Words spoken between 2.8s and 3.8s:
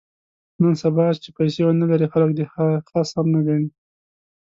خس هم نه ګڼي.